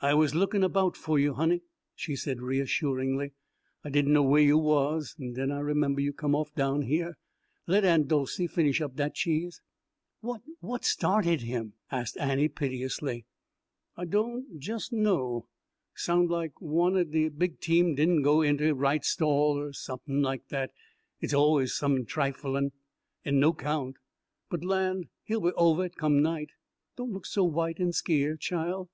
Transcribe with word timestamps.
"I 0.00 0.14
was 0.14 0.32
lookin' 0.32 0.62
erbout 0.62 0.96
foh 0.96 1.16
you, 1.16 1.34
honey," 1.34 1.62
she 1.96 2.14
said 2.14 2.40
reassuringly. 2.40 3.32
"I 3.82 3.90
di'n' 3.90 4.12
know 4.12 4.22
where 4.22 4.40
you 4.40 4.56
was, 4.56 5.16
en 5.20 5.32
den 5.32 5.50
I 5.50 5.58
remembah 5.58 6.00
you 6.02 6.12
come 6.12 6.36
off 6.36 6.54
down 6.54 6.82
heah. 6.82 7.14
Let 7.66 7.84
Aunt 7.84 8.06
Dolcey 8.06 8.46
finish 8.46 8.80
up 8.80 8.94
dat 8.94 9.16
cheese." 9.16 9.60
"What 10.20 10.42
what 10.60 10.84
started 10.84 11.40
him?" 11.40 11.72
asked 11.90 12.16
Annie 12.18 12.46
piteously. 12.46 13.26
"I 13.96 14.04
doan' 14.04 14.46
jes' 14.56 14.92
know 14.92 15.48
sound' 15.96 16.30
like 16.30 16.60
one 16.60 16.94
de 17.10 17.28
big 17.28 17.58
team 17.60 17.96
di'n' 17.96 18.22
go 18.22 18.42
inter 18.42 18.66
his 18.66 18.74
right 18.74 19.04
stall, 19.04 19.58
er 19.58 19.72
som'n 19.72 20.22
like 20.22 20.46
dat. 20.46 20.70
It's 21.20 21.34
always 21.34 21.72
som'n 21.74 22.06
triflin', 22.06 22.70
en 23.24 23.40
no 23.40 23.52
'count. 23.52 23.96
But 24.48 24.62
land, 24.62 25.08
he'll 25.24 25.40
be 25.40 25.50
ovah 25.56 25.86
it 25.86 25.96
come 25.96 26.22
night. 26.22 26.50
Doan' 26.94 27.10
look 27.12 27.26
so 27.26 27.42
white 27.42 27.80
en 27.80 27.90
skeer, 27.90 28.36
chile." 28.36 28.86